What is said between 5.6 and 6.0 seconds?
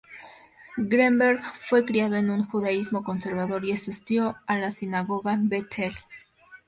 El.